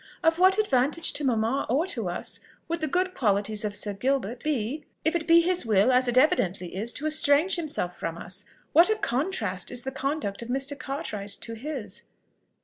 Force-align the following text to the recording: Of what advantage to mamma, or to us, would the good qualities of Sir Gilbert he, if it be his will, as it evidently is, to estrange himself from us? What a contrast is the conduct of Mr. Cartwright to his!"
Of 0.23 0.39
what 0.39 0.57
advantage 0.57 1.13
to 1.13 1.23
mamma, 1.23 1.67
or 1.69 1.85
to 1.85 2.09
us, 2.09 2.39
would 2.67 2.81
the 2.81 2.87
good 2.87 3.13
qualities 3.13 3.63
of 3.63 3.75
Sir 3.75 3.93
Gilbert 3.93 4.41
he, 4.41 4.83
if 5.05 5.13
it 5.15 5.27
be 5.27 5.41
his 5.41 5.63
will, 5.63 5.91
as 5.91 6.07
it 6.07 6.17
evidently 6.17 6.75
is, 6.75 6.91
to 6.93 7.05
estrange 7.05 7.55
himself 7.55 7.95
from 7.99 8.17
us? 8.17 8.45
What 8.73 8.89
a 8.89 8.95
contrast 8.95 9.69
is 9.69 9.83
the 9.83 9.91
conduct 9.91 10.41
of 10.41 10.49
Mr. 10.49 10.75
Cartwright 10.75 11.37
to 11.41 11.53
his!" 11.53 12.05